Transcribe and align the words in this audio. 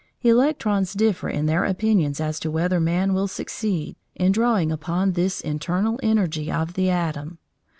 Electrons 0.23 0.93
differ 0.93 1.29
in 1.29 1.45
their 1.45 1.63
opinions 1.63 2.19
as 2.19 2.39
to 2.39 2.49
whether 2.49 2.79
man 2.79 3.13
will 3.13 3.27
succeed 3.27 3.95
in 4.15 4.31
drawing 4.31 4.71
upon 4.71 5.11
this 5.11 5.41
internal 5.41 5.99
energy 6.01 6.51
of 6.51 6.73
the 6.73 6.89
atom. 6.89 7.37